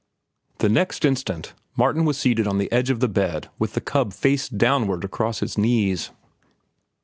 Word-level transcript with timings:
The 0.57 0.67
next 0.67 1.05
instant 1.05 1.53
Martin 1.77 2.05
was 2.05 2.17
seated 2.17 2.47
on 2.47 2.57
the 2.57 2.71
edge 2.71 2.89
of 2.89 3.01
the 3.01 3.07
bed 3.07 3.51
with 3.59 3.75
the 3.75 3.81
cub 3.81 4.13
face 4.13 4.49
downward 4.49 5.03
across 5.03 5.41
his 5.41 5.59
knees. 5.59 6.09